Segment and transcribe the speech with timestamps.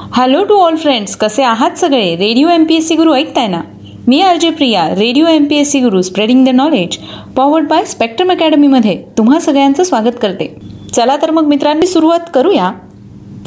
[0.00, 2.16] Hello to all friends कसे आहात सगळे?
[2.16, 3.60] Radio M P S C Guru ऐकताय ना?
[4.08, 6.96] मी R J Priya radio M P S C Guru spreading the knowledge
[7.36, 10.60] powered by Spectrum अकॅडमीमध्ये तुम्हा सगळ्यांचं स्वागत करते.
[10.92, 12.72] चला तर मग मित्रांनी सुरुवात करूया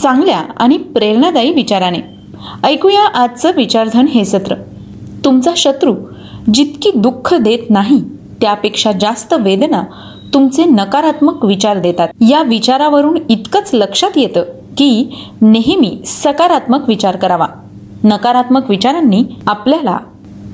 [0.03, 1.99] चांगल्या आणि प्रेरणादायी विचाराने.
[2.63, 4.55] ऐकूया आजचं विचारधन हे सत्र.
[5.25, 5.95] तुमचा शत्रू
[6.53, 8.01] जितकी दुःख देत नाही
[8.41, 9.83] त्यापेक्षा जास्त वेदना
[10.33, 12.07] तुमचे नकारात्मक विचार देतात.
[12.29, 14.43] या विचारावरून इतकंच लक्षात येतं
[14.77, 17.47] की नेहमी सकारात्मक विचार करावा.
[18.03, 19.97] नकारात्मक विचारांनी आपल्याला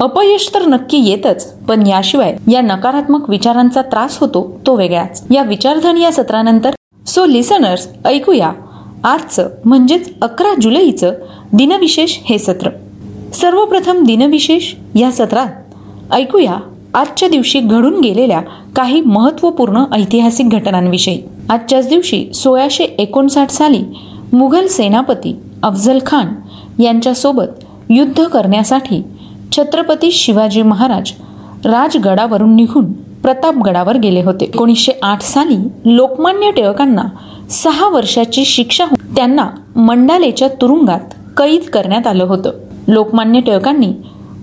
[0.01, 5.97] अपयश तर नक्की येतच पण याशिवाय या नकारात्मक विचारांचा त्रास होतो तो वेगळाच या विचारधन
[5.97, 6.71] या सत्रानंतर
[7.07, 8.51] सो लिसनर्स ऐकूया
[9.03, 11.11] आजचं म्हणजेच अकरा जुलैचं
[11.53, 12.69] दिनविशेष हे सत्र.
[13.33, 15.47] सर्वप्रथम दिनविशेष या सत्रात
[16.13, 16.57] ऐकूया
[16.93, 18.41] आजच्या दिवशी घडून गेलेल्या
[18.75, 21.21] काही महत्त्वपूर्ण ऐतिहासिक घटनांविषयी.
[21.49, 23.83] आजच्याच दिवशी सोळाशे एकोणसाठ साली
[24.33, 26.27] मुघल सेनापती अफजल खान
[26.81, 29.03] यांच्यासोबत युद्ध करण्यासाठी
[29.51, 31.11] छत्रपती शिवाजी महाराज
[31.65, 34.45] राजगडावरून निघून प्रतापगडावर गेले होते.
[34.45, 37.03] एकोणीसशे आठ साली लोकमान्य टिळकांना
[37.49, 42.51] सहा वर्षाची शिक्षा त्यांना मंडालेच्या तुरुंगात कैद करण्यात आलं होतं.
[42.87, 43.93] लोकमान्य टिळकांनी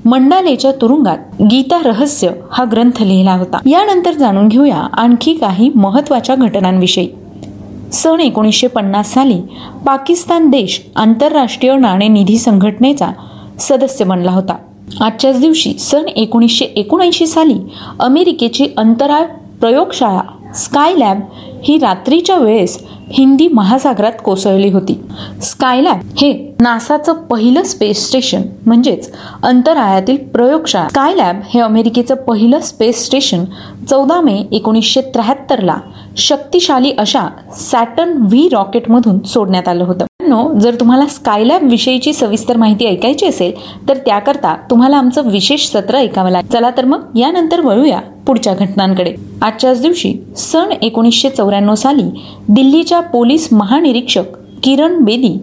[0.05, 3.59] मंडालेच्या तुरुंगात गीता रहस्य हा ग्रंथ लिहिला होता.
[3.67, 7.09] यानंतर जाणून घेऊया आणखी काही महत्त्वाच्या घटनांविषयी.
[7.93, 9.41] सन एकोणीसशे पन्नास साली
[9.87, 13.09] पाकिस्तान देश आंतरराष्ट्रीय नाणेनिधी संघटनेचा
[13.59, 14.57] सदस्य बनला होता.
[15.01, 17.59] आजच्याच दिवशी सन एकोणीसशे एकोणऐंशी साली
[18.01, 19.25] अमेरिकेची अंतराळ
[19.61, 20.21] प्रयोगशाळा
[20.57, 21.21] स्कायलॅब
[21.65, 22.79] ही रात्रीच्या वेळेस
[23.13, 24.99] हिंदी महासागरात कोसळली होती.
[25.43, 29.11] स्कायलॅब हे नासाचं पहिलं स्पेस स्टेशन म्हणजेच
[29.43, 30.89] अंतराळातील प्रयोगशाळा.
[30.89, 33.45] स्कायलॅब हे अमेरिकेचं पहिलं स्पेस स्टेशन
[33.91, 35.77] चौदा मे एकोणीसशे त्र्याहत्तरला
[36.17, 40.05] शक्तिशाली अशा सॅटर्न व्ही रॉकेटमधून सोडण्यात आलं होतं.
[40.61, 43.53] जर तुम्हाला स्कायलॅब विषयीची सविस्तर माहिती ऐकायची असेल
[43.89, 46.51] तर त्याकरता तुम्हाला आमचं विशेष सत्र ऐकावं लागेल.
[46.53, 49.15] चला तर मग यानंतर वळूया पुढच्या घटनांकडे.
[49.43, 52.09] आजच्याच दिवशी सन एकोणीसशे चौऱ्याण्णव साली
[52.49, 55.37] दिल्लीच्या पोलीस महानिरीक्षक किरण बेदी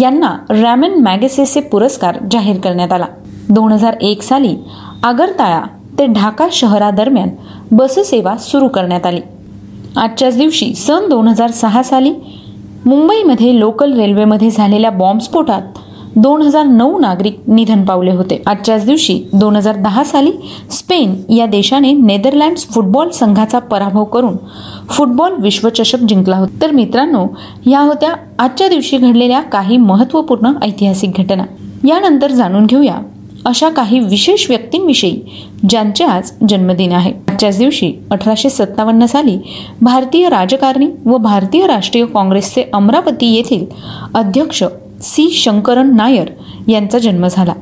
[0.00, 3.06] यांना रॅमन मॅगेसेसे पुरस्कार जाहीर करण्यात आला.
[3.48, 4.54] दोन हजार एक साली
[5.02, 5.62] आगरताळा
[5.98, 7.28] ते ढाका शहरादरम्यान
[7.72, 9.20] बससेवा सुरू करण्यात आली.
[9.96, 12.12] आजच्याच दिवशी सन दोन हजार सहा साली
[12.86, 15.78] मुंबईमध्ये लोकल रेल्वेमध्ये झालेल्या बॉम्बस्फोटात
[16.16, 18.40] दोन हजार नऊ नागरिक निधन पावले होते.
[18.46, 20.30] आजच्याच दिवशी दोन हजार दहा साली
[20.70, 24.36] स्पेन या देशाने नेदरलँड्स फुटबॉल संघाचा पराभव करून
[24.90, 26.60] फुटबॉल विश्वचषक जिंकला होता.
[26.62, 27.26] तर मित्रांनो
[27.66, 31.44] या होत्या आजच्या दिवशी घडलेल्या काही महत्त्वपूर्ण ऐतिहासिक घटना.
[31.88, 32.96] यानंतर जाणून घेऊया
[33.46, 35.20] अशा काही विशेष व्यक्तींविषयी
[35.70, 37.12] ज्यांचे आज जन्मदिन आहे.
[37.28, 39.38] आजच्याच दिवशी अठराशे सत्तावन्न साली
[39.82, 43.64] भारतीय राजकारणी व भारतीय राष्ट्रीय काँग्रेसचे अमरावती येथील
[44.14, 44.62] अध्यक्ष
[45.02, 45.28] सी.
[45.30, 46.28] शंकरन नायर
[46.68, 47.52] यांचा जन्म झाला.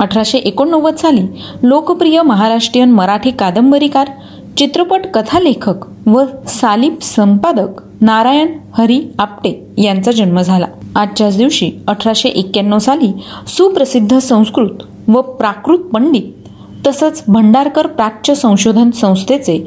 [0.00, 1.22] अठराशे एकोणनव्वद साली
[1.62, 4.08] लोकप्रिय महाराष्ट्रीयन मराठी कादंबरीकार
[4.56, 10.66] चित्रपट कथालेखक व सालिप संपादक नारायण हरी आपटे यांचा जन्म झाला.
[10.96, 13.12] आजच्याच दिवशी अठराशे एक्क्याण्णव साली
[13.56, 16.43] सुप्रसिद्ध संस्कृत व प्राकृत पंडित
[16.86, 19.58] तसंच भंडारकर प्राच्य संशोधन संस्थेचे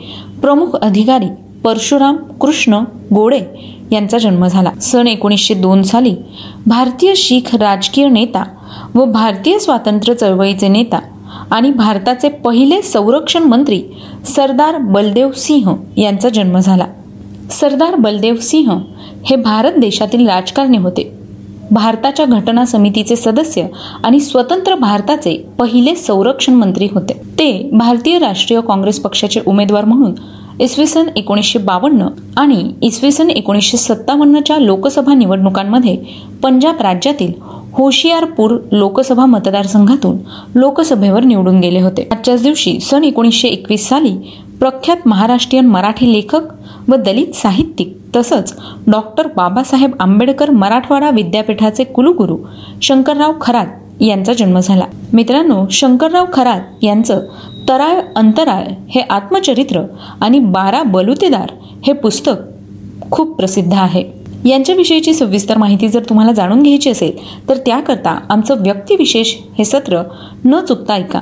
[0.41, 1.27] प्रमुख अधिकारी
[1.63, 2.79] परशुराम कृष्ण
[3.13, 3.41] गोडे
[3.91, 4.71] यांचा जन्म झाला.
[4.81, 6.15] सन एकोणीसशे दोन साली
[6.65, 8.43] भारतीय शीख राजकीय नेता
[8.95, 10.99] व भारतीय स्वातंत्र्य चळवळीचे नेता
[11.51, 13.83] आणि भारताचे पहिले संरक्षण मंत्री
[14.25, 16.85] सरदार बलदेव सिंह यांचा जन्म झाला.
[17.51, 18.79] सरदार बलदेव सिंह
[19.25, 21.16] हे भारत देशातील राजकारणी होते.
[21.71, 23.65] भारताच्या घटना समितीचे सदस्य
[24.03, 27.13] आणि स्वतंत्र भारताचे पहिले संरक्षण मंत्री होते.
[27.39, 30.13] ते भारतीय राष्ट्रीय काँग्रेस पक्षाचे उमेदवार म्हणून
[30.61, 32.07] इसवी सन एकोणीसशे बावन्न
[32.37, 35.95] आणि इसवी सन एकोणीसशे सत्तावन्नच्या लोकसभा निवडणुकांमध्ये
[36.43, 37.31] पंजाब राज्यातील
[37.73, 40.17] होशियारपूर लोकसभा मतदारसंघातून
[40.55, 42.07] लोकसभेवर निवडून गेले होते.
[42.11, 44.15] आजच्याच दिवशी सन एकोणीसशे एकवीस साली
[44.59, 48.55] प्रख्यात महाराष्ट्रीयन मराठी लेखक व दलित साहित्यिक तसंच
[48.87, 52.37] डॉक्टर बाबासाहेब आंबेडकर मराठवाडा विद्यापीठाचे कुलगुरू
[52.81, 54.85] शंकरराव खरात यांचा जन्म झाला.
[55.13, 57.21] मित्रांनो शंकरराव खरात यांचं
[57.69, 59.81] तराळ अंतराळ हे आत्मचरित्र
[60.21, 61.51] आणि बारा बलुतेदार
[61.87, 62.33] हे पुस्तक
[63.11, 64.03] खूप प्रसिद्ध आहे.
[64.45, 67.17] यांच्याविषयीची सविस्तर माहिती जर तुम्हाला जाणून घ्यायची असेल
[67.49, 70.01] तर त्याकरता आमचं व्यक्तिविशेष हे सत्र
[70.45, 71.19] न चुकता ऐका.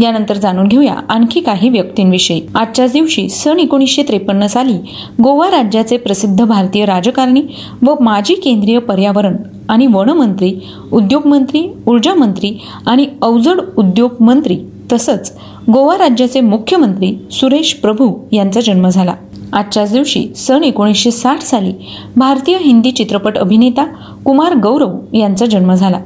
[0.00, 2.40] यानंतर जाणून घेऊया आणखी काही व्यक्तींविषयी.
[2.54, 4.76] आजच्याच दिवशी सन एकोणीसशे त्रेपन्न साली
[5.22, 7.42] गोवा राज्याचे प्रसिद्ध भारतीय राजकारणी
[7.82, 9.36] व माजी केंद्रीय पर्यावरण
[9.68, 10.54] आणि वनमंत्री
[10.92, 14.58] उद्योगमंत्री ऊर्जा मंत्री आणि अवजड उद्योग मंत्री
[14.92, 15.32] तसंच
[15.72, 19.14] गोवा राज्याचे मुख्यमंत्री सुरेश प्रभू यांचा जन्म झाला.
[19.52, 21.72] आजच्याच दिवशी सन एकोणीसशे साठ साली
[22.16, 23.84] भारतीय हिंदी चित्रपट अभिनेता
[24.24, 26.00] कुमार गौरव यांचा जन्म झाला.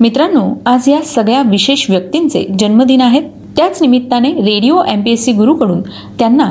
[0.00, 3.22] मित्रांनो आज या सगळ्या विशेष व्यक्तींचे जन्मदिन आहेत.
[3.56, 5.80] त्याच निमित्ताने radio M P S C गुरुकडून
[6.18, 6.50] त्यांना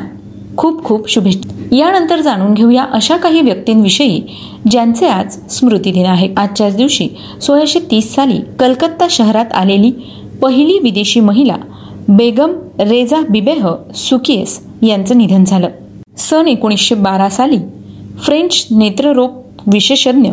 [0.57, 1.75] खूप खूप शुभेच्छा.
[1.75, 4.21] यानंतर जाणून घेऊया अशा काही व्यक्तींविषयी
[4.71, 6.29] ज्यांचे आज स्मृतिदिन आहे.
[6.37, 7.07] आजच्याच दिवशी
[7.41, 9.91] सोळाशे तीस साली कलकत्ता शहरात आलेली
[10.41, 11.57] पहिली विदेशी महिला
[12.07, 15.69] बेगम रेजा बिबेह सुकियस यांचं निधन झालं.
[16.17, 17.57] सन एकोणीसशे बारा साली
[18.23, 19.29] फ्रेंच नेत्ररोग
[19.73, 20.31] विशेषज्ञ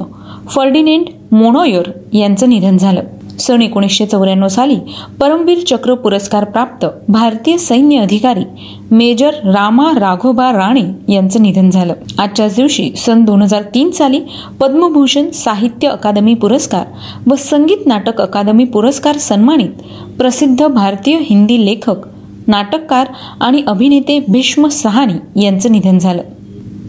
[0.51, 3.03] फर्डिनेंट मोनोयर यांचं निधन झालं.
[3.41, 4.77] सन एकोणीसशे चौऱ्याण्णव साली
[5.21, 8.45] परमवीर चक्र पुरस्कार प्राप्त भारतीय सैन्य अधिकारी
[8.91, 10.83] मेजर रामा राघोबा राणे
[11.13, 11.95] यांचं निधन झालं.
[12.19, 14.21] आजच्याच दिवशी सन दोन हजार तीन साली
[14.61, 16.87] पद्मभूषण साहित्य अकादमी पुरस्कार
[17.27, 19.83] व संगीत नाटक अकादमी पुरस्कार सन्मानित
[20.19, 22.07] प्रसिद्ध भारतीय हिंदी लेखक
[22.47, 23.07] नाटककार
[23.41, 26.23] आणि अभिनेते भीष्म सहानी यांचं निधन झालं.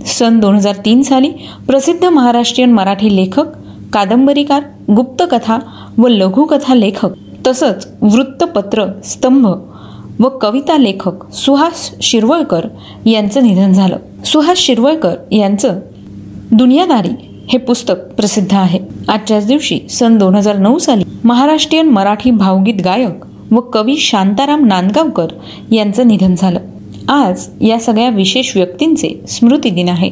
[0.05, 1.29] सन दोन हजार तीन साली
[1.67, 3.45] प्रसिद्ध महाराष्ट्रीयन मराठी लेखक
[3.93, 4.63] कादंबरीकार
[4.95, 5.59] गुप्तकथा
[5.97, 7.09] व लघुकथा लेखक
[7.47, 9.47] तसंच वृत्तपत्र स्तंभ
[10.19, 12.65] व कविता लेखक सुहास शिरवळकर
[13.05, 13.97] यांचं निधन झालं.
[14.25, 15.79] सुहास शिरवळकर यांचं
[16.51, 18.79] दुनियादारी हे पुस्तक प्रसिद्ध आहे.
[19.07, 25.27] आजच्याच दिवशी सन दोन हजार नऊ साली महाराष्ट्रीयन मराठी भावगीत गायक व कवी शांताराम नांदगावकर
[25.71, 26.59] यांचं निधन झालं.
[27.09, 30.09] आज या सगळ्या विशेष व्यक्तींचे स्मृतिदिन आहे.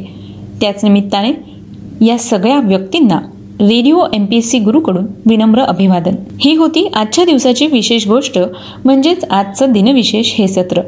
[0.61, 1.31] त्याच निमित्ताने
[2.05, 3.19] या सगळ्या व्यक्तींना
[3.61, 6.15] radio M P S C गुरुकडून विनम्र अभिवादन.
[6.41, 8.39] ही होती आजच्या दिवसाची विशेष गोष्ट
[8.85, 10.81] म्हणजेच आजचं दिनविशेष हे सत्र.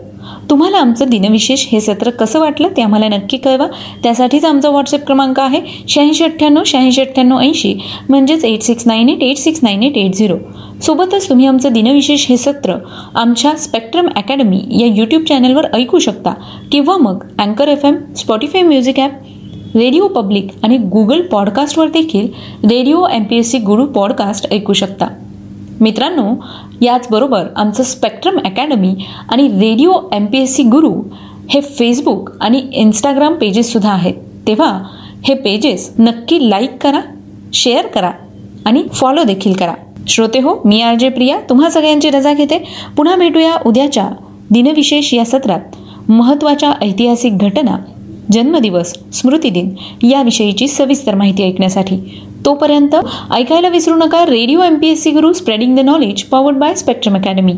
[0.49, 3.67] तुम्हाला आमचं दिनविशेष हे सत्र कसं वाटलं ते आम्हाला नक्की कळवा.
[4.03, 7.73] त्यासाठीच आमचा व्हॉट्सअप क्रमांक आहे शहाऐंशी अठ्ठ्याण्णव शहाऐंशी अठ्ठ्याण्णव ऐंशी
[8.09, 10.37] म्हणजेच eight six nine eight eight six nine eight eight zero
[10.81, 12.75] सोबतच तुम्ही आमचं दिनविशेष हे सत्र
[13.15, 16.33] आमच्या स्पेक्ट्रम अकॅडमी या यूट्यूब चॅनलवर ऐकू शकता.
[16.71, 19.11] किंवा मग अँकर F M Spotify music app
[19.75, 22.27] Radio Public आणि गुगल पॉडकास्टवर देखील
[22.63, 25.07] Radio M P S C Guru podcast ऐकू शकता.
[25.81, 26.45] मित्रांनो
[26.81, 28.95] याचबरोबर आमचं स्पेक्ट्रम अकॅडमी
[29.29, 30.93] आणि Radio M P S C Guru
[31.49, 34.13] हे फेसबुक आणि इंस्टाग्राम पेजेससुद्धा आहेत.
[34.47, 34.83] तेव्हा
[35.23, 36.99] हे पेजेस नक्की लाईक करा
[37.53, 38.11] शेअर करा
[38.65, 39.73] आणि फॉलो देखील करा.
[40.07, 41.39] श्रोते हो मी आर जे प्रिया.
[41.49, 42.63] तुम्हा सगळ्यांची रजा घेते.
[42.97, 44.09] पुन्हा भेटूया उद्याच्या
[44.51, 45.59] दिनविशेष या सत्रात.
[46.09, 47.77] महत्त्वाच्या ऐतिहासिक घटना
[48.31, 49.73] जन्मदिवस स्मृतिदिन
[50.03, 52.21] याविषयीची सविस्तर माहिती ऐकण्यासाठी.
[52.45, 52.95] तोपर्यंत
[53.31, 57.15] ऐकायला विसरू नका radio M P S C Guru spreading the knowledge powered by Spectrum
[57.15, 57.53] academy